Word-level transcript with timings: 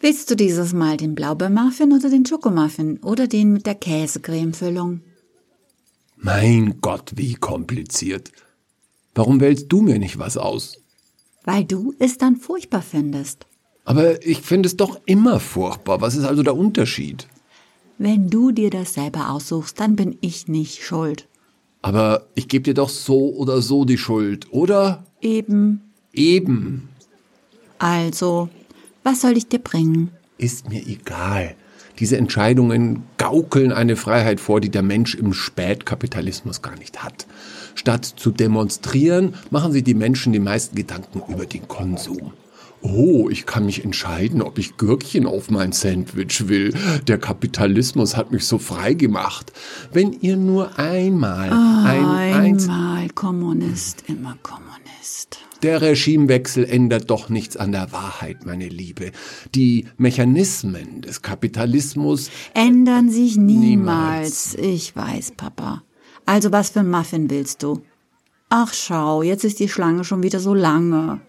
Willst 0.00 0.30
du 0.30 0.36
dieses 0.36 0.72
Mal 0.72 0.96
den 0.96 1.14
Blaubeermuffin 1.14 1.92
oder 1.92 2.10
den 2.10 2.26
Schokomuffin 2.26 2.98
oder 2.98 3.26
den 3.26 3.52
mit 3.52 3.66
der 3.66 3.74
Käsecremefüllung? 3.74 5.00
Mein 6.16 6.80
Gott, 6.80 7.12
wie 7.16 7.34
kompliziert. 7.34 8.30
Warum 9.14 9.40
wählst 9.40 9.66
du 9.72 9.80
mir 9.80 9.98
nicht 9.98 10.18
was 10.18 10.36
aus? 10.36 10.78
Weil 11.44 11.64
du 11.64 11.94
es 11.98 12.18
dann 12.18 12.36
furchtbar 12.36 12.82
findest. 12.82 13.46
Aber 13.84 14.24
ich 14.26 14.42
finde 14.42 14.66
es 14.66 14.76
doch 14.76 15.00
immer 15.06 15.40
furchtbar. 15.40 16.00
Was 16.00 16.16
ist 16.16 16.24
also 16.24 16.42
der 16.42 16.56
Unterschied? 16.56 17.28
Wenn 17.98 18.28
du 18.28 18.50
dir 18.50 18.68
das 18.68 18.94
selber 18.94 19.30
aussuchst, 19.30 19.80
dann 19.80 19.96
bin 19.96 20.18
ich 20.20 20.48
nicht 20.48 20.82
schuld. 20.82 21.28
Aber 21.80 22.26
ich 22.34 22.48
gebe 22.48 22.64
dir 22.64 22.74
doch 22.74 22.88
so 22.88 23.32
oder 23.34 23.62
so 23.62 23.84
die 23.84 23.96
Schuld, 23.96 24.52
oder? 24.52 25.06
Eben. 25.20 25.80
Eben. 26.12 26.88
Also, 27.78 28.48
was 29.06 29.20
soll 29.20 29.36
ich 29.36 29.46
dir 29.46 29.60
bringen? 29.60 30.10
Ist 30.36 30.68
mir 30.68 30.84
egal. 30.84 31.54
Diese 32.00 32.16
Entscheidungen 32.16 33.04
gaukeln 33.18 33.70
eine 33.70 33.94
Freiheit 33.94 34.40
vor, 34.40 34.60
die 34.60 34.68
der 34.68 34.82
Mensch 34.82 35.14
im 35.14 35.32
Spätkapitalismus 35.32 36.60
gar 36.60 36.76
nicht 36.76 37.04
hat. 37.04 37.24
Statt 37.76 38.04
zu 38.04 38.32
demonstrieren, 38.32 39.34
machen 39.50 39.70
sich 39.70 39.84
die 39.84 39.94
Menschen 39.94 40.32
die 40.32 40.40
meisten 40.40 40.74
Gedanken 40.74 41.22
über 41.32 41.46
den 41.46 41.68
Konsum. 41.68 42.32
Oh, 42.82 43.30
ich 43.30 43.46
kann 43.46 43.64
mich 43.64 43.84
entscheiden, 43.84 44.42
ob 44.42 44.58
ich 44.58 44.76
Gürkchen 44.76 45.26
auf 45.26 45.50
mein 45.50 45.70
Sandwich 45.70 46.48
will. 46.48 46.74
Der 47.06 47.18
Kapitalismus 47.18 48.16
hat 48.16 48.32
mich 48.32 48.44
so 48.44 48.58
frei 48.58 48.94
gemacht. 48.94 49.52
Wenn 49.92 50.14
ihr 50.20 50.36
nur 50.36 50.78
einmal 50.80 51.50
oh, 51.50 51.86
ein 51.86 52.04
einmal 52.04 52.44
Kommunist, 53.08 54.04
immer 54.08 54.36
Kommunist. 54.42 55.38
Der 55.62 55.80
Regimewechsel 55.80 56.64
ändert 56.64 57.10
doch 57.10 57.28
nichts 57.28 57.56
an 57.56 57.72
der 57.72 57.90
Wahrheit, 57.92 58.44
meine 58.44 58.68
Liebe. 58.68 59.12
Die 59.54 59.86
Mechanismen 59.96 61.00
des 61.02 61.22
Kapitalismus 61.22 62.30
ändern 62.54 63.10
sich 63.10 63.36
niemals. 63.36 64.54
niemals. 64.54 64.54
Ich 64.54 64.94
weiß, 64.94 65.32
Papa. 65.36 65.82
Also 66.26 66.52
was 66.52 66.70
für 66.70 66.80
ein 66.80 66.90
Muffin 66.90 67.30
willst 67.30 67.62
du? 67.62 67.82
Ach 68.48 68.72
schau, 68.74 69.22
jetzt 69.22 69.44
ist 69.44 69.58
die 69.58 69.68
Schlange 69.68 70.04
schon 70.04 70.22
wieder 70.22 70.40
so 70.40 70.54
lange. 70.54 71.20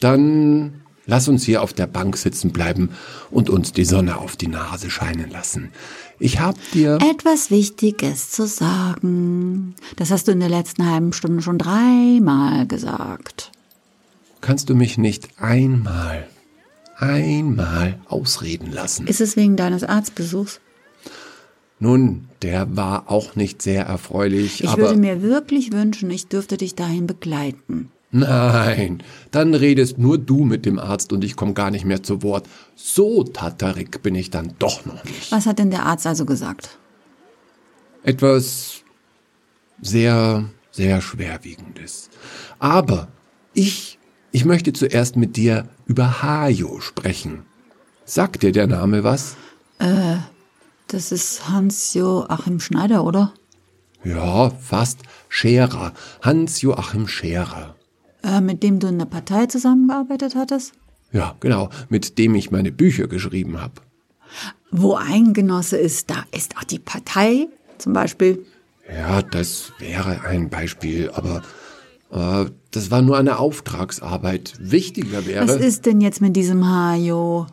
Dann 0.00 0.82
lass 1.06 1.28
uns 1.28 1.44
hier 1.44 1.62
auf 1.62 1.72
der 1.72 1.86
Bank 1.86 2.16
sitzen 2.16 2.52
bleiben 2.52 2.90
und 3.30 3.50
uns 3.50 3.72
die 3.72 3.84
Sonne 3.84 4.18
auf 4.18 4.36
die 4.36 4.48
Nase 4.48 4.90
scheinen 4.90 5.30
lassen. 5.30 5.70
Ich 6.18 6.40
hab 6.40 6.56
dir 6.72 6.98
etwas 7.00 7.50
Wichtiges 7.50 8.30
zu 8.30 8.46
sagen. 8.46 9.74
Das 9.96 10.10
hast 10.10 10.28
du 10.28 10.32
in 10.32 10.40
der 10.40 10.50
letzten 10.50 10.88
halben 10.88 11.12
Stunde 11.12 11.42
schon 11.42 11.58
dreimal 11.58 12.66
gesagt. 12.66 13.52
Kannst 14.40 14.70
du 14.70 14.74
mich 14.74 14.98
nicht 14.98 15.28
einmal, 15.38 16.26
einmal 16.96 17.98
ausreden 18.08 18.72
lassen? 18.72 19.06
Ist 19.06 19.20
es 19.20 19.36
wegen 19.36 19.56
deines 19.56 19.84
Arztbesuchs? 19.84 20.60
Nun, 21.78 22.28
der 22.42 22.76
war 22.76 23.10
auch 23.10 23.36
nicht 23.36 23.62
sehr 23.62 23.86
erfreulich. 23.86 24.62
Ich 24.62 24.68
aber 24.68 24.82
würde 24.82 24.98
mir 24.98 25.22
wirklich 25.22 25.72
wünschen, 25.72 26.10
ich 26.10 26.28
dürfte 26.28 26.58
dich 26.58 26.74
dahin 26.74 27.06
begleiten. 27.06 27.90
Nein, 28.12 29.02
dann 29.30 29.54
redest 29.54 29.98
nur 29.98 30.18
du 30.18 30.44
mit 30.44 30.66
dem 30.66 30.80
Arzt 30.80 31.12
und 31.12 31.22
ich 31.22 31.36
komme 31.36 31.52
gar 31.52 31.70
nicht 31.70 31.84
mehr 31.84 32.02
zu 32.02 32.22
Wort. 32.22 32.48
So 32.74 33.22
tatarik 33.22 34.02
bin 34.02 34.16
ich 34.16 34.30
dann 34.30 34.54
doch 34.58 34.84
noch 34.84 35.04
nicht. 35.04 35.30
Was 35.30 35.46
hat 35.46 35.60
denn 35.60 35.70
der 35.70 35.86
Arzt 35.86 36.06
also 36.06 36.24
gesagt? 36.24 36.78
Etwas 38.02 38.82
sehr, 39.80 40.44
sehr 40.72 41.00
schwerwiegendes. 41.00 42.10
Aber 42.58 43.08
ich, 43.54 43.98
ich 44.32 44.44
möchte 44.44 44.72
zuerst 44.72 45.16
mit 45.16 45.36
dir 45.36 45.68
über 45.86 46.22
Hajo 46.22 46.80
sprechen. 46.80 47.44
Sagt 48.04 48.42
dir 48.42 48.50
der 48.50 48.66
Name 48.66 49.04
was? 49.04 49.36
Äh, 49.78 50.16
das 50.88 51.12
ist 51.12 51.48
Hans-Joachim 51.48 52.58
Schneider, 52.58 53.04
oder? 53.04 53.32
Ja, 54.02 54.50
fast. 54.50 55.00
Scherer. 55.28 55.92
Hans-Joachim 56.22 57.06
Scherer. 57.06 57.76
Äh, 58.22 58.40
mit 58.40 58.62
dem 58.62 58.78
du 58.78 58.88
in 58.88 58.98
der 58.98 59.06
Partei 59.06 59.46
zusammengearbeitet 59.46 60.34
hattest? 60.34 60.72
Ja, 61.12 61.36
genau, 61.40 61.70
mit 61.88 62.18
dem 62.18 62.34
ich 62.34 62.50
meine 62.50 62.70
Bücher 62.70 63.08
geschrieben 63.08 63.60
habe. 63.60 63.74
Wo 64.70 64.94
ein 64.94 65.32
Genosse 65.32 65.76
ist, 65.76 66.10
da 66.10 66.24
ist 66.30 66.56
auch 66.56 66.64
die 66.64 66.78
Partei 66.78 67.48
zum 67.78 67.92
Beispiel. 67.92 68.44
Ja, 68.88 69.22
das 69.22 69.72
wäre 69.78 70.22
ein 70.22 70.50
Beispiel, 70.50 71.10
aber 71.10 71.42
äh, 72.10 72.50
das 72.70 72.90
war 72.90 73.02
nur 73.02 73.18
eine 73.18 73.38
Auftragsarbeit. 73.38 74.54
Wichtiger 74.60 75.26
wäre. 75.26 75.48
Was 75.48 75.56
ist 75.56 75.86
denn 75.86 76.00
jetzt 76.00 76.20
mit 76.20 76.36
diesem 76.36 76.68
Hajo? 76.68 77.46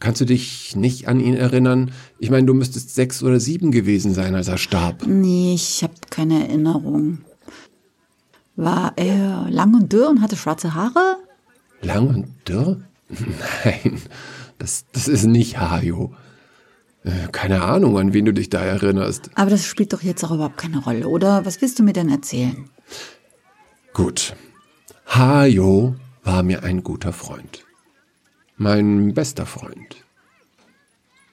Kannst 0.00 0.20
du 0.20 0.24
dich 0.24 0.76
nicht 0.76 1.08
an 1.08 1.18
ihn 1.18 1.34
erinnern? 1.34 1.90
Ich 2.20 2.30
meine, 2.30 2.46
du 2.46 2.54
müsstest 2.54 2.94
sechs 2.94 3.22
oder 3.22 3.40
sieben 3.40 3.72
gewesen 3.72 4.14
sein, 4.14 4.36
als 4.36 4.46
er 4.46 4.58
starb. 4.58 5.04
Nee, 5.06 5.54
ich 5.54 5.82
habe 5.82 5.94
keine 6.10 6.46
Erinnerung. 6.46 7.18
War 8.58 8.92
er 8.96 9.46
lang 9.50 9.72
und 9.72 9.92
dürr 9.92 10.08
und 10.08 10.20
hatte 10.20 10.34
schwarze 10.34 10.74
Haare? 10.74 11.18
Lang 11.80 12.08
und 12.08 12.48
dürr? 12.48 12.80
Nein, 13.64 14.02
das, 14.58 14.84
das 14.90 15.06
ist 15.06 15.26
nicht 15.26 15.60
Hajo. 15.60 16.12
Äh, 17.04 17.28
keine 17.30 17.62
Ahnung, 17.62 17.96
an 17.96 18.12
wen 18.14 18.24
du 18.24 18.32
dich 18.32 18.50
da 18.50 18.60
erinnerst. 18.60 19.30
Aber 19.36 19.48
das 19.48 19.64
spielt 19.64 19.92
doch 19.92 20.02
jetzt 20.02 20.24
auch 20.24 20.32
überhaupt 20.32 20.56
keine 20.56 20.78
Rolle, 20.78 21.06
oder? 21.06 21.46
Was 21.46 21.62
willst 21.62 21.78
du 21.78 21.84
mir 21.84 21.92
denn 21.92 22.08
erzählen? 22.08 22.68
Gut. 23.94 24.34
Hajo 25.06 25.94
war 26.24 26.42
mir 26.42 26.64
ein 26.64 26.82
guter 26.82 27.12
Freund. 27.12 27.64
Mein 28.56 29.14
bester 29.14 29.46
Freund. 29.46 30.04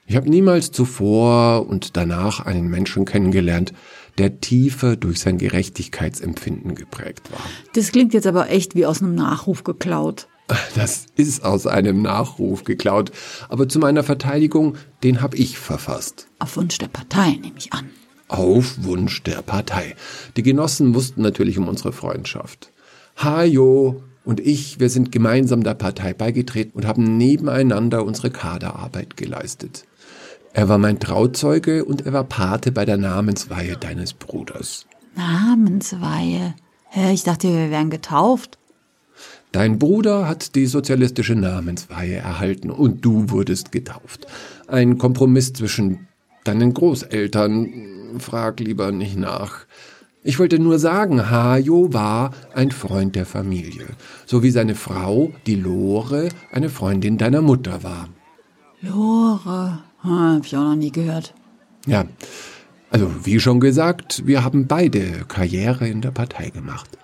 Ich 0.06 0.14
habe 0.14 0.30
niemals 0.30 0.70
zuvor 0.70 1.68
und 1.68 1.96
danach 1.96 2.38
einen 2.38 2.68
Menschen 2.68 3.04
kennengelernt, 3.04 3.72
der 4.18 4.40
tiefer 4.40 4.96
durch 4.96 5.20
sein 5.20 5.38
Gerechtigkeitsempfinden 5.38 6.74
geprägt 6.74 7.30
war. 7.30 7.40
Das 7.74 7.92
klingt 7.92 8.14
jetzt 8.14 8.26
aber 8.26 8.50
echt 8.50 8.74
wie 8.74 8.86
aus 8.86 9.02
einem 9.02 9.14
Nachruf 9.14 9.64
geklaut. 9.64 10.28
Das 10.76 11.06
ist 11.16 11.44
aus 11.44 11.66
einem 11.66 12.02
Nachruf 12.02 12.62
geklaut, 12.64 13.10
aber 13.48 13.68
zu 13.68 13.80
meiner 13.80 14.04
Verteidigung, 14.04 14.76
den 15.02 15.20
habe 15.20 15.36
ich 15.36 15.58
verfasst. 15.58 16.28
Auf 16.38 16.56
Wunsch 16.56 16.78
der 16.78 16.88
Partei, 16.88 17.30
nehme 17.30 17.58
ich 17.58 17.72
an. 17.72 17.90
Auf 18.28 18.84
Wunsch 18.84 19.22
der 19.24 19.42
Partei. 19.42 19.96
Die 20.36 20.42
Genossen 20.42 20.94
wussten 20.94 21.22
natürlich 21.22 21.58
um 21.58 21.68
unsere 21.68 21.92
Freundschaft. 21.92 22.72
Hajo 23.16 24.02
und 24.24 24.40
ich, 24.40 24.78
wir 24.78 24.90
sind 24.90 25.12
gemeinsam 25.12 25.62
der 25.62 25.74
Partei 25.74 26.12
beigetreten 26.12 26.72
und 26.74 26.86
haben 26.86 27.16
nebeneinander 27.16 28.04
unsere 28.04 28.30
Kaderarbeit 28.30 29.16
geleistet. 29.16 29.84
Er 30.56 30.70
war 30.70 30.78
mein 30.78 30.98
Trauzeuge 30.98 31.84
und 31.84 32.06
er 32.06 32.14
war 32.14 32.24
Pate 32.24 32.72
bei 32.72 32.86
der 32.86 32.96
Namensweihe 32.96 33.76
deines 33.76 34.14
Bruders. 34.14 34.86
Namensweihe? 35.14 36.54
Hä, 36.88 37.12
ich 37.12 37.24
dachte, 37.24 37.48
wir 37.48 37.70
wären 37.70 37.90
getauft. 37.90 38.56
Dein 39.52 39.78
Bruder 39.78 40.26
hat 40.26 40.54
die 40.54 40.64
sozialistische 40.64 41.34
Namensweihe 41.34 42.16
erhalten 42.16 42.70
und 42.70 43.04
du 43.04 43.28
wurdest 43.28 43.70
getauft. 43.70 44.26
Ein 44.66 44.96
Kompromiss 44.96 45.52
zwischen 45.52 46.08
deinen 46.44 46.72
Großeltern. 46.72 47.68
Frag 48.18 48.58
lieber 48.58 48.92
nicht 48.92 49.18
nach. 49.18 49.66
Ich 50.22 50.38
wollte 50.38 50.58
nur 50.58 50.78
sagen, 50.78 51.30
Hajo 51.30 51.92
war 51.92 52.30
ein 52.54 52.70
Freund 52.70 53.14
der 53.14 53.26
Familie, 53.26 53.88
so 54.24 54.42
wie 54.42 54.50
seine 54.50 54.74
Frau, 54.74 55.32
die 55.46 55.56
Lore, 55.56 56.30
eine 56.50 56.70
Freundin 56.70 57.18
deiner 57.18 57.42
Mutter 57.42 57.82
war. 57.82 58.08
Lore, 58.80 59.80
hm, 60.06 60.36
hab 60.36 60.46
ich 60.46 60.56
auch 60.56 60.62
noch 60.62 60.76
nie 60.76 60.92
gehört. 60.92 61.34
Ja, 61.86 62.04
also 62.90 63.10
wie 63.24 63.40
schon 63.40 63.60
gesagt, 63.60 64.26
wir 64.26 64.44
haben 64.44 64.66
beide 64.66 65.24
Karriere 65.28 65.88
in 65.88 66.00
der 66.00 66.10
Partei 66.10 66.50
gemacht. 66.50 66.98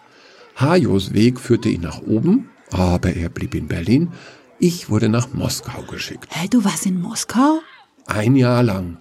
Hajos 0.56 1.12
Weg 1.12 1.40
führte 1.40 1.68
ihn 1.68 1.82
nach 1.82 2.02
oben, 2.02 2.50
aber 2.70 3.14
er 3.14 3.28
blieb 3.28 3.54
in 3.54 3.68
Berlin. 3.68 4.12
Ich 4.58 4.90
wurde 4.90 5.08
nach 5.08 5.32
Moskau 5.32 5.82
geschickt. 5.82 6.28
Hä, 6.30 6.46
du 6.48 6.64
warst 6.64 6.86
in 6.86 7.00
Moskau? 7.00 7.60
Ein 8.06 8.36
Jahr 8.36 8.62
lang. 8.62 8.98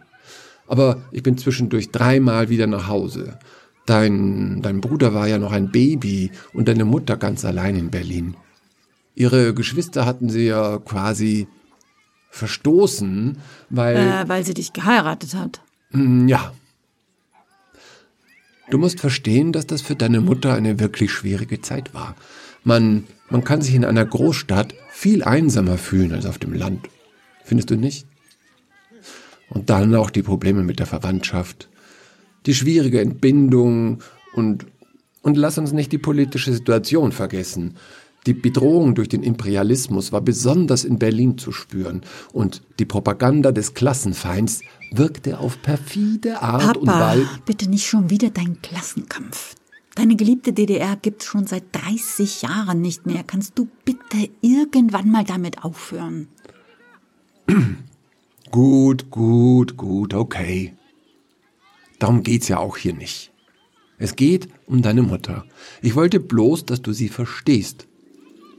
Aber 0.67 1.01
ich 1.11 1.23
bin 1.23 1.37
zwischendurch 1.37 1.91
dreimal 1.91 2.49
wieder 2.49 2.67
nach 2.67 2.87
Hause. 2.87 3.37
Dein, 3.85 4.61
dein 4.61 4.81
Bruder 4.81 5.13
war 5.13 5.27
ja 5.27 5.37
noch 5.37 5.51
ein 5.51 5.71
Baby 5.71 6.31
und 6.53 6.67
deine 6.67 6.85
Mutter 6.85 7.17
ganz 7.17 7.45
allein 7.45 7.75
in 7.75 7.91
Berlin. 7.91 8.35
Ihre 9.15 9.53
Geschwister 9.53 10.05
hatten 10.05 10.29
sie 10.29 10.47
ja 10.47 10.77
quasi 10.79 11.47
verstoßen, 12.31 13.37
weil. 13.69 13.97
Äh, 13.97 14.27
weil 14.27 14.43
sie 14.43 14.55
dich 14.55 14.73
geheiratet 14.73 15.35
hat. 15.35 15.61
Hm, 15.91 16.27
ja. 16.27 16.53
Du 18.71 18.77
musst 18.77 19.01
verstehen, 19.01 19.51
dass 19.51 19.67
das 19.67 19.81
für 19.81 19.95
deine 19.95 20.21
Mutter 20.21 20.53
eine 20.53 20.79
wirklich 20.79 21.11
schwierige 21.11 21.61
Zeit 21.61 21.93
war. 21.93 22.15
Man, 22.63 23.03
man 23.29 23.43
kann 23.43 23.61
sich 23.61 23.75
in 23.75 23.83
einer 23.83 24.05
Großstadt 24.05 24.73
viel 24.91 25.23
einsamer 25.23 25.77
fühlen 25.77 26.13
als 26.13 26.25
auf 26.25 26.37
dem 26.37 26.53
Land. 26.53 26.87
Findest 27.43 27.69
du 27.69 27.75
nicht? 27.75 28.07
Und 29.49 29.69
dann 29.69 29.93
auch 29.95 30.09
die 30.09 30.23
Probleme 30.23 30.63
mit 30.63 30.79
der 30.79 30.85
Verwandtschaft, 30.85 31.67
die 32.45 32.55
schwierige 32.55 33.01
Entbindung 33.01 34.01
und, 34.33 34.65
und 35.21 35.35
lass 35.35 35.57
uns 35.57 35.73
nicht 35.73 35.91
die 35.91 35.97
politische 35.97 36.53
Situation 36.53 37.11
vergessen. 37.11 37.75
Die 38.27 38.33
Bedrohung 38.33 38.93
durch 38.93 39.09
den 39.09 39.23
Imperialismus 39.23 40.11
war 40.11 40.21
besonders 40.21 40.83
in 40.83 40.99
Berlin 40.99 41.39
zu 41.39 41.51
spüren 41.51 42.01
und 42.31 42.61
die 42.77 42.85
Propaganda 42.85 43.51
des 43.51 43.73
Klassenfeinds 43.73 44.61
wirkte 44.91 45.39
auf 45.39 45.61
perfide 45.63 46.41
Art 46.41 46.61
Papa, 46.61 46.79
und 46.79 46.87
Weise. 46.87 47.29
bitte 47.45 47.69
nicht 47.69 47.87
schon 47.87 48.11
wieder 48.11 48.29
deinen 48.29 48.61
Klassenkampf. 48.61 49.55
Deine 49.95 50.15
geliebte 50.15 50.53
DDR 50.53 50.95
gibt's 50.95 51.25
schon 51.25 51.47
seit 51.47 51.63
30 51.73 52.43
Jahren 52.43 52.79
nicht 52.81 53.05
mehr. 53.05 53.23
Kannst 53.25 53.57
du 53.57 53.67
bitte 53.83 54.29
irgendwann 54.41 55.11
mal 55.11 55.25
damit 55.25 55.63
aufhören? 55.63 56.27
Gut, 58.51 59.09
gut, 59.09 59.77
gut, 59.77 60.13
okay. 60.13 60.73
Darum 61.99 62.21
geht's 62.21 62.49
ja 62.49 62.57
auch 62.57 62.75
hier 62.75 62.93
nicht. 62.93 63.31
Es 63.97 64.17
geht 64.17 64.49
um 64.65 64.81
deine 64.81 65.03
Mutter. 65.03 65.45
Ich 65.81 65.95
wollte 65.95 66.19
bloß, 66.19 66.65
dass 66.65 66.81
du 66.81 66.91
sie 66.91 67.07
verstehst. 67.07 67.87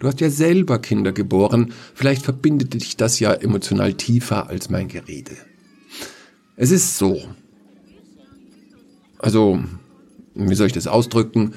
Du 0.03 0.09
hast 0.09 0.21
ja 0.21 0.31
selber 0.31 0.81
Kinder 0.81 1.13
geboren. 1.13 1.73
Vielleicht 1.95 2.25
verbindet 2.25 2.75
dich 2.75 2.97
das 2.97 3.21
ja 3.21 3.35
emotional 3.35 3.95
tiefer 3.95 4.49
als 4.49 4.69
mein 4.69 4.89
Gerede. 4.89 5.37
Es 6.57 6.73
ist 6.73 6.99
so. 6.99 7.23
Also, 9.21 9.63
wie 10.35 10.57
soll 10.57 10.67
ich 10.67 10.73
das 10.73 10.89
ausdrücken? 10.89 11.55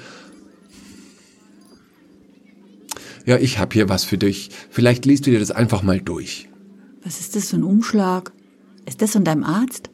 Ja, 3.24 3.36
ich 3.36 3.58
hab 3.58 3.72
hier 3.72 3.88
was 3.88 4.04
für 4.04 4.16
dich. 4.16 4.50
Vielleicht 4.70 5.06
liest 5.06 5.26
du 5.26 5.32
dir 5.32 5.40
das 5.40 5.50
einfach 5.50 5.82
mal 5.82 6.00
durch. 6.00 6.48
Was 7.02 7.18
ist 7.18 7.34
das 7.34 7.50
für 7.50 7.56
ein 7.56 7.64
Umschlag? 7.64 8.30
Ist 8.86 9.02
das 9.02 9.10
von 9.10 9.24
deinem 9.24 9.42
Arzt? 9.42 9.90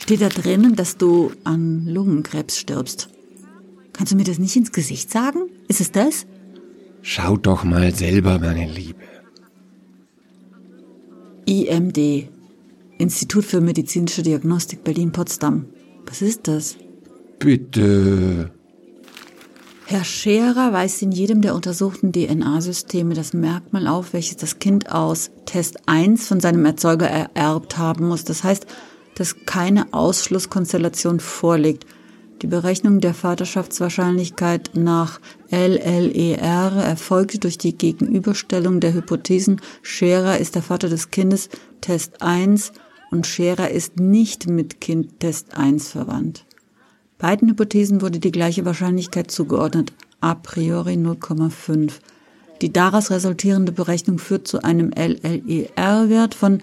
Steht 0.00 0.20
da 0.20 0.28
drinnen, 0.28 0.76
dass 0.76 0.98
du 0.98 1.32
an 1.44 1.86
Lungenkrebs 1.86 2.58
stirbst? 2.58 3.08
Kannst 3.94 4.12
du 4.12 4.16
mir 4.16 4.24
das 4.24 4.38
nicht 4.38 4.54
ins 4.54 4.70
Gesicht 4.70 5.10
sagen? 5.10 5.48
Ist 5.66 5.80
es 5.80 5.90
das? 5.92 6.26
Schau 7.02 7.36
doch 7.36 7.64
mal 7.64 7.94
selber, 7.94 8.38
meine 8.38 8.66
Liebe. 8.66 9.02
IMD. 11.46 12.28
Institut 12.98 13.44
für 13.44 13.60
medizinische 13.60 14.22
Diagnostik 14.22 14.84
Berlin-Potsdam. 14.84 15.66
Was 16.06 16.20
ist 16.20 16.48
das? 16.48 16.76
Bitte. 17.38 18.50
Herr 19.86 20.04
Scherer 20.04 20.74
weist 20.74 21.00
in 21.00 21.12
jedem 21.12 21.40
der 21.40 21.54
untersuchten 21.54 22.12
DNA-Systeme 22.12 23.14
das 23.14 23.32
Merkmal 23.32 23.86
auf, 23.86 24.12
welches 24.12 24.36
das 24.36 24.58
Kind 24.58 24.92
aus 24.92 25.30
Test 25.46 25.78
1 25.86 26.28
von 26.28 26.40
seinem 26.40 26.66
Erzeuger 26.66 27.06
ererbt 27.06 27.78
haben 27.78 28.08
muss. 28.08 28.24
Das 28.24 28.44
heißt, 28.44 28.66
dass 29.14 29.46
keine 29.46 29.92
Ausschlusskonstellation 29.94 31.20
vorliegt. 31.20 31.86
Die 32.42 32.46
Berechnung 32.46 33.00
der 33.00 33.14
Vaterschaftswahrscheinlichkeit 33.14 34.70
nach 34.74 35.20
LLER 35.50 36.72
erfolgte 36.72 37.38
durch 37.38 37.58
die 37.58 37.76
Gegenüberstellung 37.76 38.78
der 38.78 38.94
Hypothesen 38.94 39.60
Scherer 39.82 40.38
ist 40.38 40.54
der 40.54 40.62
Vater 40.62 40.88
des 40.88 41.10
Kindes 41.10 41.48
Test 41.80 42.22
1 42.22 42.70
und 43.10 43.26
Scherer 43.26 43.70
ist 43.70 43.98
nicht 43.98 44.48
mit 44.48 44.80
Kind 44.80 45.18
Test 45.18 45.56
1 45.56 45.88
verwandt. 45.88 46.44
Beiden 47.18 47.48
Hypothesen 47.48 48.02
wurde 48.02 48.20
die 48.20 48.30
gleiche 48.30 48.64
Wahrscheinlichkeit 48.64 49.32
zugeordnet, 49.32 49.92
a 50.20 50.36
priori 50.36 50.94
0,5. 50.94 51.94
Die 52.62 52.72
daraus 52.72 53.10
resultierende 53.10 53.72
Berechnung 53.72 54.20
führt 54.20 54.46
zu 54.46 54.62
einem 54.62 54.92
LLER-Wert 54.92 56.36
von 56.36 56.62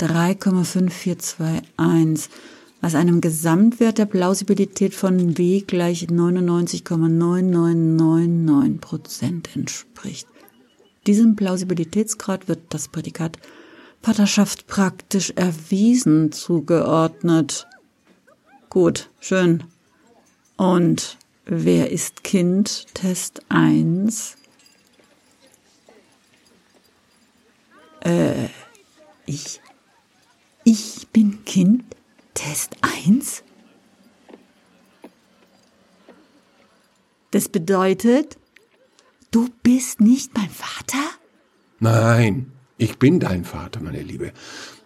3,5421, 0.00 2.30
was 2.84 2.94
einem 2.94 3.20
Gesamtwert 3.22 3.96
der 3.96 4.04
Plausibilität 4.04 4.94
von 4.94 5.38
W 5.38 5.62
gleich 5.66 6.02
99,9999 6.02 8.78
Prozent 8.78 9.56
entspricht. 9.56 10.28
Diesem 11.06 11.34
Plausibilitätsgrad 11.34 12.46
wird 12.46 12.60
das 12.68 12.88
Prädikat 12.88 13.38
Vaterschaft 14.02 14.66
praktisch 14.66 15.30
erwiesen 15.30 16.30
zugeordnet. 16.30 17.66
Gut, 18.68 19.08
schön. 19.18 19.64
Und 20.58 21.16
wer 21.46 21.90
ist 21.90 22.22
Kind? 22.22 22.84
Test 22.92 23.40
1. 23.48 24.36
Äh, 28.00 28.48
ich. 29.24 29.62
Ich 30.64 31.08
bin 31.14 31.46
Kind? 31.46 31.84
Test 32.34 32.76
1? 32.82 33.42
Das 37.30 37.48
bedeutet, 37.48 38.38
du 39.30 39.48
bist 39.62 40.00
nicht 40.00 40.36
mein 40.36 40.50
Vater? 40.50 41.02
Nein, 41.80 42.52
ich 42.78 42.98
bin 42.98 43.20
dein 43.20 43.44
Vater, 43.44 43.80
meine 43.80 44.02
Liebe. 44.02 44.32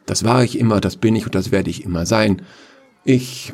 Das 0.07 0.25
war 0.25 0.43
ich 0.43 0.59
immer, 0.59 0.81
das 0.81 0.97
bin 0.97 1.17
ich 1.17 1.27
und 1.27 1.35
das 1.35 1.51
werde 1.51 1.69
ich 1.69 1.85
immer 1.85 2.07
sein. 2.07 2.43
Ich. 3.05 3.53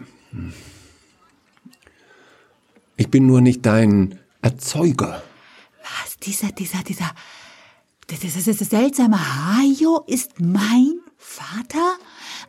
Ich 2.96 3.08
bin 3.10 3.26
nur 3.26 3.40
nicht 3.40 3.66
dein 3.66 4.20
Erzeuger. 4.42 5.22
Was? 5.82 6.16
Dieser, 6.18 6.52
dieser, 6.52 6.82
dieser. 6.84 7.10
Das 8.06 8.22
ist 8.22 8.46
das 8.46 8.68
seltsame 8.68 9.18
Hajo 9.18 10.04
ist 10.06 10.40
mein 10.40 11.00
Vater? 11.16 11.96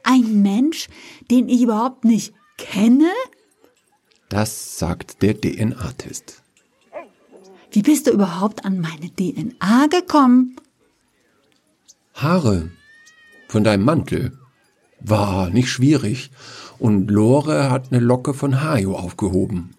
Ein 0.03 0.41
Mensch, 0.41 0.87
den 1.31 1.49
ich 1.49 1.61
überhaupt 1.61 2.05
nicht 2.05 2.33
kenne? 2.57 3.11
Das 4.29 4.77
sagt 4.77 5.21
der 5.21 5.39
DNA-Test. 5.39 6.41
Wie 7.71 7.81
bist 7.81 8.07
du 8.07 8.11
überhaupt 8.11 8.65
an 8.65 8.79
meine 8.79 9.13
DNA 9.13 9.87
gekommen? 9.87 10.55
Haare 12.13 12.71
von 13.47 13.63
deinem 13.63 13.83
Mantel. 13.83 14.37
War 14.99 15.49
nicht 15.49 15.69
schwierig. 15.69 16.31
Und 16.79 17.11
Lore 17.11 17.69
hat 17.69 17.91
eine 17.91 18.01
Locke 18.01 18.33
von 18.33 18.63
Hajo 18.63 18.95
aufgehoben. 18.95 19.75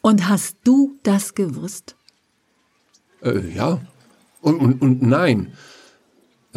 Und 0.00 0.28
hast 0.28 0.58
du 0.64 0.98
das 1.02 1.34
gewusst? 1.34 1.96
Äh, 3.22 3.48
ja. 3.54 3.80
Und, 4.40 4.60
und, 4.60 4.82
und 4.82 5.02
nein. 5.02 5.52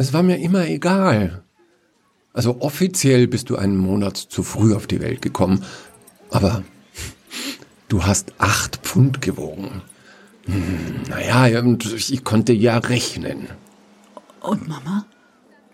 Es 0.00 0.14
war 0.14 0.22
mir 0.22 0.38
immer 0.38 0.66
egal. 0.66 1.42
Also 2.32 2.62
offiziell 2.62 3.26
bist 3.26 3.50
du 3.50 3.56
einen 3.56 3.76
Monat 3.76 4.16
zu 4.16 4.42
früh 4.42 4.74
auf 4.74 4.86
die 4.86 5.02
Welt 5.02 5.20
gekommen. 5.20 5.62
Aber 6.30 6.64
du 7.88 8.02
hast 8.04 8.32
acht 8.38 8.76
Pfund 8.78 9.20
gewogen. 9.20 9.82
Hm, 10.46 11.02
naja, 11.06 11.48
ich 11.84 12.24
konnte 12.24 12.54
ja 12.54 12.78
rechnen. 12.78 13.48
Und 14.40 14.68
Mama? 14.68 15.04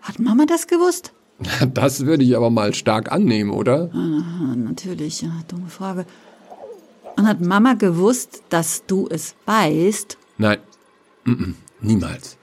Hat 0.01 0.19
Mama 0.19 0.45
das 0.45 0.67
gewusst? 0.67 1.13
Das 1.73 2.05
würde 2.05 2.25
ich 2.25 2.35
aber 2.35 2.49
mal 2.49 2.73
stark 2.73 3.09
annehmen, 3.09 3.51
oder? 3.51 3.89
Aha, 3.93 4.55
natürlich, 4.57 5.21
ja, 5.21 5.31
dumme 5.47 5.69
Frage. 5.69 6.05
Und 7.15 7.29
hat 7.29 7.39
Mama 7.39 7.75
gewusst, 7.75 8.43
dass 8.49 8.83
du 8.87 9.07
es 9.09 9.35
weißt? 9.45 10.17
Nein, 10.37 10.57
mm 11.23 11.31
-mm, 11.31 11.53
niemals. 11.79 12.37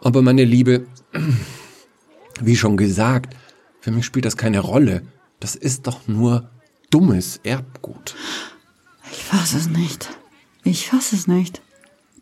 Aber 0.00 0.22
meine 0.22 0.44
Liebe, 0.44 0.86
wie 2.40 2.56
schon 2.56 2.76
gesagt, 2.76 3.36
für 3.80 3.90
mich 3.90 4.06
spielt 4.06 4.24
das 4.24 4.36
keine 4.36 4.60
Rolle. 4.60 5.02
Das 5.40 5.54
ist 5.54 5.86
doch 5.86 6.06
nur 6.08 6.50
dummes 6.90 7.40
Erbgut. 7.42 8.14
Ich 9.10 9.24
fass 9.24 9.54
es 9.54 9.68
nicht. 9.68 10.10
Ich 10.64 10.88
fass 10.88 11.12
es 11.12 11.26
nicht. 11.26 11.62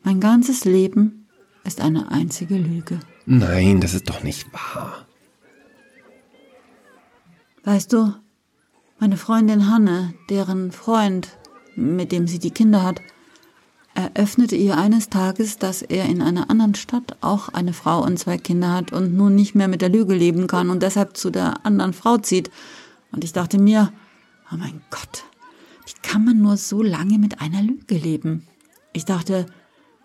Mein 0.02 0.20
ganzes 0.20 0.64
Leben 0.64 1.26
ist 1.64 1.80
eine 1.80 2.10
einzige 2.10 2.56
Lüge. 2.56 3.00
Nein, 3.26 3.80
das 3.80 3.94
ist 3.94 4.08
doch 4.08 4.22
nicht 4.22 4.52
wahr. 4.52 5.06
Weißt 7.64 7.92
du, 7.92 8.14
meine 9.00 9.16
Freundin 9.16 9.68
Hanne, 9.68 10.14
deren 10.30 10.70
Freund, 10.70 11.36
mit 11.74 12.12
dem 12.12 12.28
sie 12.28 12.38
die 12.38 12.52
Kinder 12.52 12.84
hat, 12.84 13.00
eröffnete 13.96 14.56
ihr 14.56 14.76
eines 14.76 15.08
Tages, 15.08 15.58
dass 15.58 15.82
er 15.82 16.04
in 16.04 16.20
einer 16.20 16.50
anderen 16.50 16.74
Stadt 16.74 17.16
auch 17.22 17.48
eine 17.48 17.72
Frau 17.72 18.04
und 18.04 18.18
zwei 18.18 18.36
Kinder 18.36 18.72
hat 18.72 18.92
und 18.92 19.14
nun 19.14 19.34
nicht 19.34 19.54
mehr 19.54 19.68
mit 19.68 19.80
der 19.80 19.88
Lüge 19.88 20.14
leben 20.14 20.46
kann 20.46 20.70
und 20.70 20.82
deshalb 20.82 21.16
zu 21.16 21.30
der 21.30 21.64
anderen 21.64 21.94
Frau 21.94 22.18
zieht. 22.18 22.50
Und 23.10 23.24
ich 23.24 23.32
dachte 23.32 23.58
mir, 23.58 23.92
oh 24.52 24.56
mein 24.56 24.82
Gott, 24.90 25.24
wie 25.86 26.08
kann 26.08 26.24
man 26.24 26.40
nur 26.40 26.56
so 26.56 26.82
lange 26.82 27.18
mit 27.18 27.40
einer 27.40 27.62
Lüge 27.62 27.96
leben? 27.96 28.46
Ich 28.92 29.06
dachte, 29.06 29.46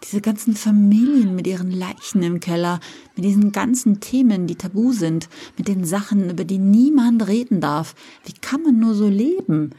diese 0.04 0.22
ganzen 0.22 0.56
Familien 0.56 1.36
mit 1.36 1.46
ihren 1.46 1.70
Leichen 1.70 2.24
im 2.24 2.40
Keller, 2.40 2.80
mit 3.16 3.26
diesen 3.26 3.52
ganzen 3.52 4.00
Themen, 4.00 4.48
die 4.48 4.56
tabu 4.56 4.94
sind, 4.94 5.30
mit 5.58 5.68
den 5.68 5.84
Sachen, 5.86 6.30
über 6.30 6.44
die 6.44 6.58
niemand 6.58 7.28
reden 7.28 7.62
darf. 7.62 7.94
Wie 8.26 8.34
kann 8.34 8.64
man 8.64 8.80
nur 8.80 8.96
so 8.96 9.08
leben? 9.08 9.72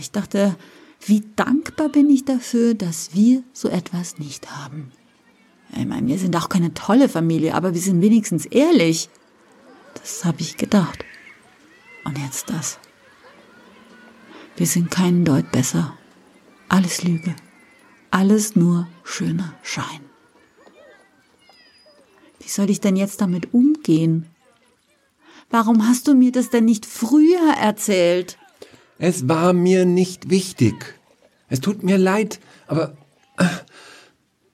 Ich 0.00 0.10
dachte, 0.10 0.56
wie 1.00 1.24
dankbar 1.36 1.88
bin 1.88 2.10
ich 2.10 2.24
dafür, 2.24 2.74
dass 2.74 3.14
wir 3.14 3.42
so 3.52 3.68
etwas 3.68 4.18
nicht 4.18 4.50
haben. 4.50 4.92
Ich 5.76 5.86
meine, 5.86 6.06
wir 6.06 6.18
sind 6.18 6.34
auch 6.36 6.48
keine 6.48 6.74
tolle 6.74 7.08
Familie, 7.08 7.54
aber 7.54 7.74
wir 7.74 7.80
sind 7.80 8.00
wenigstens 8.00 8.46
ehrlich. 8.46 9.08
Das 9.94 10.24
habe 10.24 10.40
ich 10.40 10.56
gedacht. 10.56 11.04
Und 12.04 12.18
jetzt 12.18 12.48
das. 12.50 12.78
Wir 14.56 14.66
sind 14.66 14.90
keinen 14.90 15.24
Deut 15.24 15.52
besser. 15.52 15.96
Alles 16.68 17.02
Lüge. 17.02 17.34
alles 18.10 18.56
nur 18.56 18.88
schöner 19.04 19.54
Schein. 19.62 20.00
Wie 22.40 22.48
soll 22.48 22.70
ich 22.70 22.80
denn 22.80 22.96
jetzt 22.96 23.20
damit 23.20 23.52
umgehen? 23.52 24.26
Warum 25.50 25.86
hast 25.86 26.08
du 26.08 26.14
mir 26.14 26.32
das 26.32 26.50
denn 26.50 26.64
nicht 26.64 26.86
früher 26.86 27.52
erzählt? 27.60 28.38
Es 28.98 29.28
war 29.28 29.52
mir 29.52 29.84
nicht 29.84 30.30
wichtig. 30.30 30.98
Es 31.48 31.60
tut 31.60 31.82
mir 31.82 31.98
leid, 31.98 32.40
aber 32.66 32.96
äh, 33.38 33.44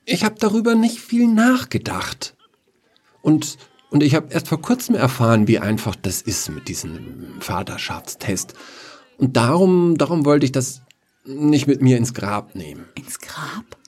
ich 0.04 0.24
habe 0.24 0.36
darüber 0.38 0.74
nicht 0.74 1.00
viel 1.00 1.26
nachgedacht. 1.26 2.36
Und, 3.22 3.56
und 3.90 4.02
ich 4.02 4.14
habe 4.14 4.32
erst 4.32 4.48
vor 4.48 4.60
kurzem 4.60 4.94
erfahren, 4.94 5.48
wie 5.48 5.58
einfach 5.58 5.96
das 5.96 6.20
ist 6.20 6.50
mit 6.50 6.68
diesem 6.68 7.40
Vaterschaftstest. 7.40 8.54
Und 9.16 9.36
darum, 9.36 9.96
darum 9.96 10.26
wollte 10.26 10.44
ich 10.44 10.52
das 10.52 10.82
nicht 11.24 11.66
mit 11.66 11.80
mir 11.80 11.96
ins 11.96 12.12
Grab 12.12 12.54
nehmen. 12.54 12.84
Ins 12.96 13.18
Grab? 13.18 13.78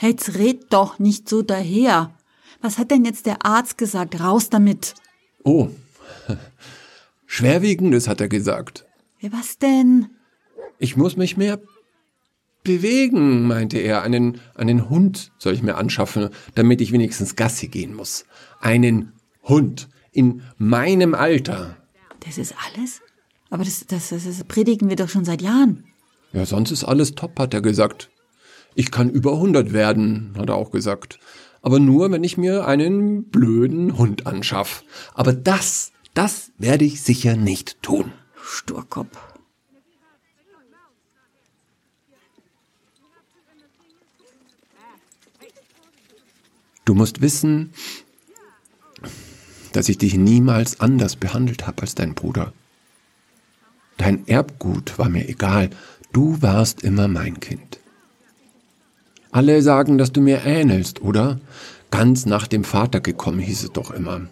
Jetzt 0.00 0.36
red 0.36 0.72
doch 0.72 0.98
nicht 1.00 1.28
so 1.28 1.42
daher. 1.42 2.14
Was 2.60 2.78
hat 2.78 2.90
denn 2.92 3.04
jetzt 3.04 3.26
der 3.26 3.44
Arzt 3.44 3.76
gesagt? 3.76 4.20
Raus 4.20 4.50
damit. 4.50 4.94
Oh, 5.42 5.68
schwerwiegendes 7.26 8.06
hat 8.06 8.20
er 8.20 8.28
gesagt. 8.28 8.85
Was 9.22 9.58
denn? 9.58 10.08
Ich 10.78 10.96
muss 10.96 11.16
mich 11.16 11.36
mehr 11.36 11.60
bewegen, 12.62 13.46
meinte 13.46 13.78
er. 13.78 14.02
Einen, 14.02 14.40
einen 14.54 14.90
Hund 14.90 15.32
soll 15.38 15.54
ich 15.54 15.62
mir 15.62 15.76
anschaffen, 15.76 16.30
damit 16.54 16.80
ich 16.80 16.92
wenigstens 16.92 17.36
Gassi 17.36 17.68
gehen 17.68 17.94
muss. 17.94 18.26
Einen 18.60 19.12
Hund 19.42 19.88
in 20.12 20.42
meinem 20.58 21.14
Alter. 21.14 21.76
Das 22.20 22.38
ist 22.38 22.54
alles? 22.66 23.00
Aber 23.50 23.64
das, 23.64 23.86
das, 23.86 24.10
das, 24.10 24.24
das 24.24 24.44
predigen 24.44 24.88
wir 24.88 24.96
doch 24.96 25.08
schon 25.08 25.24
seit 25.24 25.40
Jahren. 25.40 25.84
Ja, 26.32 26.44
sonst 26.44 26.70
ist 26.70 26.84
alles 26.84 27.14
top, 27.14 27.38
hat 27.38 27.54
er 27.54 27.62
gesagt. 27.62 28.10
Ich 28.74 28.90
kann 28.90 29.08
über 29.08 29.32
100 29.32 29.72
werden, 29.72 30.34
hat 30.36 30.50
er 30.50 30.56
auch 30.56 30.70
gesagt. 30.70 31.18
Aber 31.62 31.78
nur, 31.78 32.10
wenn 32.10 32.24
ich 32.24 32.36
mir 32.36 32.66
einen 32.66 33.24
blöden 33.24 33.96
Hund 33.96 34.26
anschaff. 34.26 34.84
Aber 35.14 35.32
das, 35.32 35.92
das 36.14 36.52
werde 36.58 36.84
ich 36.84 37.02
sicher 37.02 37.36
nicht 37.36 37.82
tun. 37.82 38.12
Sturkopf. 38.46 39.18
Du 46.84 46.94
musst 46.94 47.20
wissen, 47.20 47.72
dass 49.72 49.88
ich 49.88 49.98
dich 49.98 50.14
niemals 50.14 50.80
anders 50.80 51.16
behandelt 51.16 51.66
habe 51.66 51.82
als 51.82 51.96
dein 51.96 52.14
Bruder. 52.14 52.52
Dein 53.96 54.26
Erbgut 54.28 54.96
war 54.96 55.08
mir 55.08 55.28
egal, 55.28 55.70
du 56.12 56.40
warst 56.40 56.84
immer 56.84 57.08
mein 57.08 57.40
Kind. 57.40 57.80
Alle 59.32 59.60
sagen, 59.60 59.98
dass 59.98 60.12
du 60.12 60.20
mir 60.20 60.44
ähnelst, 60.46 61.02
oder? 61.02 61.40
Ganz 61.90 62.26
nach 62.26 62.46
dem 62.46 62.62
Vater 62.62 63.00
gekommen, 63.00 63.40
hieß 63.40 63.64
es 63.64 63.72
doch 63.72 63.90
immer. 63.90 64.28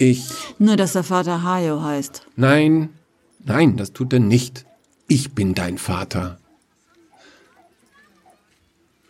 Ich. 0.00 0.32
Nur, 0.58 0.76
dass 0.76 0.94
der 0.94 1.04
Vater 1.04 1.42
Hayo 1.42 1.82
heißt. 1.82 2.26
Nein, 2.34 2.88
nein, 3.44 3.76
das 3.76 3.92
tut 3.92 4.14
er 4.14 4.18
nicht. 4.18 4.64
Ich 5.08 5.32
bin 5.34 5.52
dein 5.54 5.76
Vater. 5.76 6.38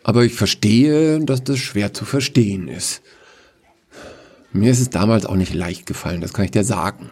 Aber 0.03 0.25
ich 0.25 0.33
verstehe, 0.33 1.21
dass 1.21 1.45
das 1.45 1.59
schwer 1.59 1.93
zu 1.93 2.03
verstehen 2.03 2.67
ist. 2.67 3.01
Mir 4.51 4.69
ist 4.69 4.81
es 4.81 4.89
damals 4.89 5.25
auch 5.25 5.37
nicht 5.37 5.53
leicht 5.53 5.85
gefallen, 5.85 6.19
das 6.19 6.33
kann 6.33 6.43
ich 6.43 6.51
dir 6.51 6.65
sagen. 6.65 7.09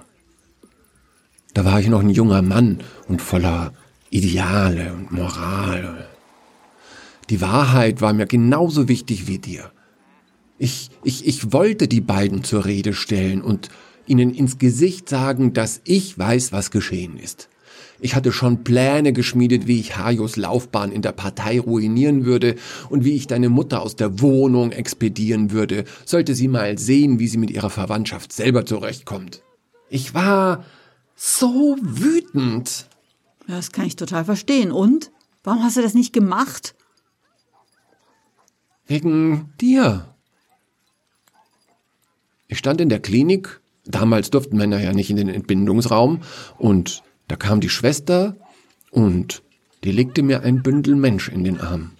Da 1.53 1.63
war 1.63 1.79
ich 1.79 1.87
noch 1.87 2.01
ein 2.01 2.09
junger 2.09 2.41
Mann 2.41 2.79
und 3.07 3.21
voller 3.21 3.71
Ideale 4.09 4.91
und 4.91 5.13
Moral. 5.13 6.05
Die 7.29 7.39
Wahrheit 7.39 8.01
war 8.01 8.11
mir 8.11 8.25
genauso 8.25 8.89
wichtig 8.89 9.25
wie 9.27 9.39
dir. 9.39 9.71
Ich, 10.59 10.91
ich, 11.03 11.25
ich 11.25 11.53
wollte 11.53 11.87
die 11.87 12.01
beiden 12.01 12.43
zur 12.43 12.65
Rede 12.65 12.93
stellen 12.93 13.41
und 13.41 13.69
ihnen 14.05 14.33
ins 14.33 14.57
Gesicht 14.57 15.07
sagen, 15.07 15.53
dass 15.53 15.81
ich 15.85 16.17
weiß, 16.17 16.51
was 16.51 16.69
geschehen 16.69 17.17
ist. 17.17 17.49
Ich 18.01 18.15
hatte 18.15 18.31
schon 18.31 18.63
Pläne 18.63 19.13
geschmiedet, 19.13 19.67
wie 19.67 19.79
ich 19.79 19.97
Hajos 19.97 20.35
Laufbahn 20.35 20.91
in 20.91 21.01
der 21.01 21.11
Partei 21.11 21.59
ruinieren 21.59 22.25
würde 22.25 22.55
und 22.89 23.03
wie 23.03 23.15
ich 23.15 23.27
deine 23.27 23.49
Mutter 23.49 23.81
aus 23.81 23.95
der 23.95 24.21
Wohnung 24.21 24.71
expedieren 24.71 25.51
würde, 25.51 25.85
sollte 26.05 26.35
sie 26.35 26.47
mal 26.47 26.77
sehen, 26.77 27.19
wie 27.19 27.27
sie 27.27 27.37
mit 27.37 27.51
ihrer 27.51 27.69
Verwandtschaft 27.69 28.31
selber 28.31 28.65
zurechtkommt. 28.65 29.43
Ich 29.89 30.13
war 30.13 30.65
so 31.15 31.77
wütend. 31.81 32.87
Das 33.47 33.71
kann 33.71 33.85
ich 33.85 33.95
total 33.95 34.25
verstehen. 34.25 34.71
Und? 34.71 35.11
Warum 35.43 35.63
hast 35.63 35.77
du 35.77 35.81
das 35.81 35.93
nicht 35.93 36.13
gemacht? 36.13 36.75
Wegen 38.87 39.53
dir. 39.59 40.15
Ich 42.59 42.61
stand 42.61 42.81
in 42.81 42.89
der 42.89 42.99
Klinik, 42.99 43.61
damals 43.85 44.31
durften 44.31 44.57
Männer 44.57 44.81
ja 44.81 44.91
nicht 44.91 45.09
in 45.09 45.15
den 45.15 45.29
Entbindungsraum, 45.29 46.23
und 46.57 47.03
da 47.29 47.37
kam 47.37 47.61
die 47.61 47.69
Schwester 47.69 48.35
und 48.91 49.43
die 49.85 49.93
legte 49.93 50.23
mir 50.23 50.43
ein 50.43 50.61
Bündel 50.61 50.97
Mensch 50.97 51.29
in 51.29 51.45
den 51.45 51.61
Arm. 51.61 51.91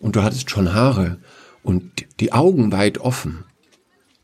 Und 0.00 0.16
du 0.16 0.24
hattest 0.24 0.50
schon 0.50 0.74
Haare 0.74 1.18
und 1.62 2.06
die 2.18 2.32
Augen 2.32 2.72
weit 2.72 2.98
offen. 2.98 3.44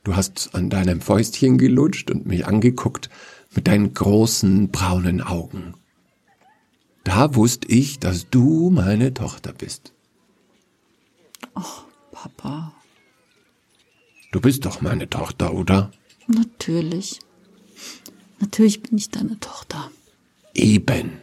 Du 0.02 0.16
hast 0.16 0.56
an 0.56 0.70
deinem 0.70 1.02
Fäustchen 1.02 1.56
gelutscht 1.56 2.10
und 2.10 2.26
mich 2.26 2.44
angeguckt 2.44 3.10
mit 3.54 3.68
deinen 3.68 3.94
großen 3.94 4.70
braunen 4.72 5.22
Augen. 5.22 5.74
Da 7.04 7.36
wusste 7.36 7.68
ich, 7.68 8.00
dass 8.00 8.28
du 8.28 8.70
meine 8.70 9.14
Tochter 9.14 9.52
bist. 9.52 9.92
Ach, 11.54 11.84
Papa. 12.10 12.72
Du 14.30 14.40
bist 14.40 14.64
doch 14.66 14.80
meine 14.80 15.08
Tochter, 15.08 15.54
oder? 15.54 15.90
Natürlich. 16.26 17.20
Natürlich 18.40 18.82
bin 18.82 18.98
ich 18.98 19.10
deine 19.10 19.40
Tochter. 19.40 19.90
Eben. 20.54 21.20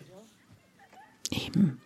Eben. 1.30 1.80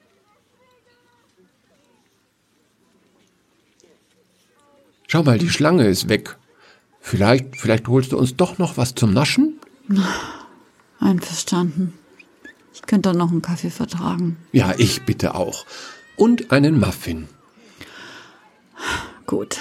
Schau 5.07 5.23
mal, 5.23 5.39
die 5.39 5.49
Schlange 5.49 5.88
ist 5.88 6.07
weg. 6.07 6.38
Vielleicht, 7.01 7.57
vielleicht 7.57 7.88
holst 7.88 8.11
du 8.11 8.17
uns 8.17 8.35
doch 8.35 8.57
noch 8.59 8.77
was 8.77 8.95
zum 8.95 9.11
Naschen? 9.13 9.59
Einverstanden. 10.99 11.93
Ich 12.73 12.83
könnte 12.83 13.13
noch 13.13 13.31
einen 13.31 13.41
Kaffee 13.41 13.71
vertragen. 13.71 14.38
Ja, 14.51 14.73
ich 14.77 15.05
bitte 15.05 15.35
auch. 15.35 15.65
Und 16.15 16.51
einen 16.51 16.79
Muffin. 16.79 17.27
Gut. 19.25 19.59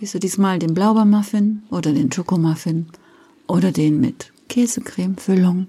Willst 0.00 0.14
du 0.14 0.20
diesmal 0.20 0.60
den 0.60 0.74
Blaubeermuffin 0.74 1.62
oder 1.70 1.92
den 1.92 2.12
Schokomuffin 2.12 2.86
oder 3.48 3.72
den 3.72 4.00
mit 4.00 4.32
Käsecreme-Füllung? 4.48 5.66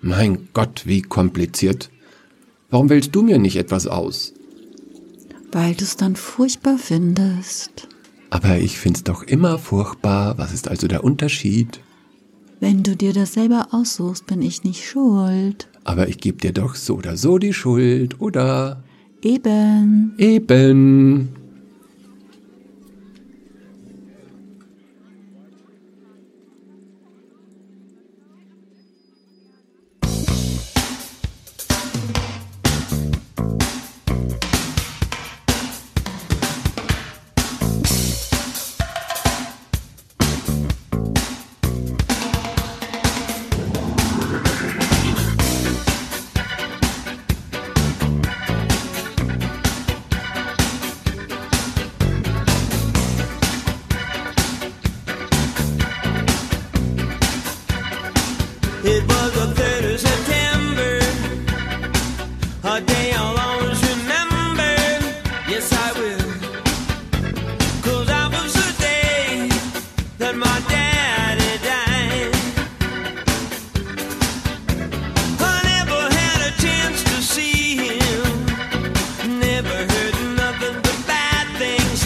Mein 0.00 0.48
Gott, 0.54 0.84
wie 0.86 1.02
kompliziert. 1.02 1.90
Warum 2.70 2.88
wählst 2.88 3.14
du 3.14 3.22
mir 3.22 3.38
nicht 3.38 3.56
etwas 3.56 3.86
aus? 3.86 4.32
Weil 5.52 5.74
du 5.74 5.84
es 5.84 5.98
dann 5.98 6.16
furchtbar 6.16 6.78
findest. 6.78 7.88
Aber 8.30 8.56
ich 8.56 8.78
find's 8.78 9.04
doch 9.04 9.22
immer 9.22 9.58
furchtbar. 9.58 10.38
Was 10.38 10.54
ist 10.54 10.68
also 10.68 10.88
der 10.88 11.04
Unterschied? 11.04 11.80
Wenn 12.60 12.82
du 12.82 12.96
dir 12.96 13.12
das 13.12 13.34
selber 13.34 13.68
aussuchst, 13.72 14.26
bin 14.26 14.40
ich 14.40 14.64
nicht 14.64 14.84
schuld. 14.86 15.68
Aber 15.84 16.08
ich 16.08 16.18
geb 16.18 16.40
dir 16.40 16.52
doch 16.52 16.74
so 16.74 16.96
oder 16.96 17.18
so 17.18 17.36
die 17.36 17.52
Schuld, 17.52 18.18
oder? 18.18 18.82
Eben. 19.20 20.14
Eben. 20.16 21.28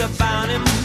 about 0.02 0.48
him. 0.48 0.81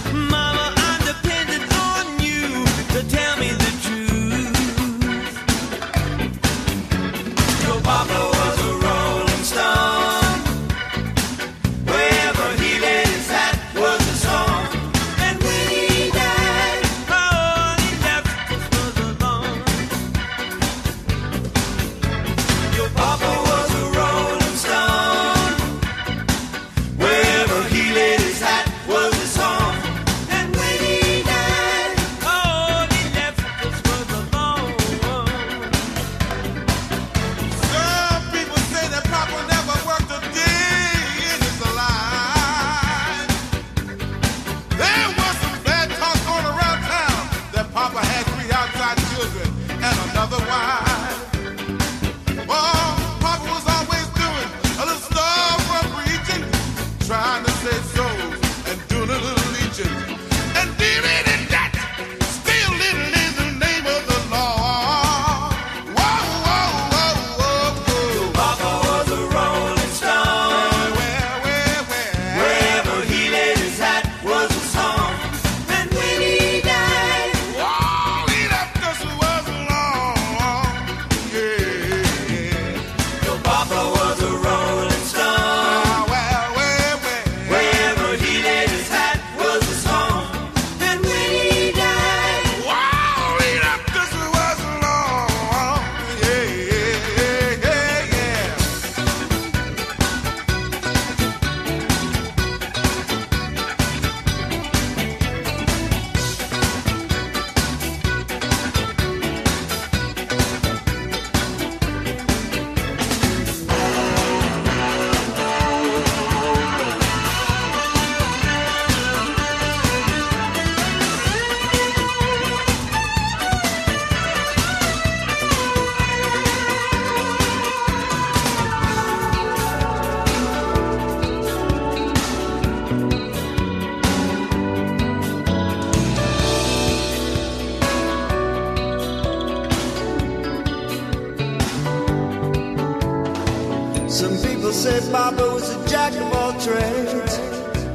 Some 144.18 144.36
people 144.42 144.72
say 144.72 145.00
Papa 145.12 145.44
was 145.54 145.70
a 145.70 145.88
jack 145.88 146.12
of 146.14 146.34
all 146.34 146.52
trades. 146.54 147.38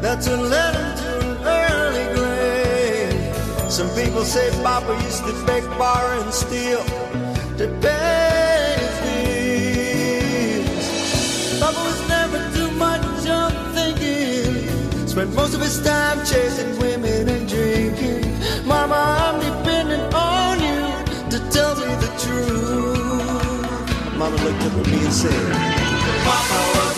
That's 0.00 0.28
a 0.28 0.36
led 0.36 0.96
to 0.98 1.18
an 1.18 1.36
early 1.42 2.14
grave. 2.14 3.18
Some 3.68 3.90
people 3.96 4.22
say 4.22 4.48
Papa 4.62 4.94
used 5.02 5.24
to 5.26 5.32
beg, 5.46 5.64
borrow, 5.76 6.20
and 6.22 6.32
steal 6.32 6.84
to 7.58 7.66
pay 7.82 8.76
his 8.78 8.94
bills. 10.62 11.58
Papa 11.58 11.80
was 11.90 12.00
never 12.08 12.38
too 12.54 12.70
much 12.78 13.26
on 13.26 13.50
thinking. 13.74 15.08
Spent 15.08 15.34
most 15.34 15.54
of 15.54 15.60
his 15.60 15.82
time 15.82 16.24
chasing 16.24 16.78
women 16.78 17.30
and 17.30 17.48
drinking. 17.48 18.30
Mama, 18.64 18.94
I'm 18.94 19.40
depending 19.40 20.02
on 20.14 20.60
you 20.60 20.86
to 21.32 21.38
tell 21.50 21.74
me 21.74 21.92
the 21.96 22.10
truth. 22.22 24.16
Mama 24.16 24.36
looked 24.36 24.62
up 24.62 24.86
at 24.86 24.86
me 24.86 25.04
and 25.04 25.12
said. 25.12 25.81
Papa 26.24 26.78
was 26.78 26.91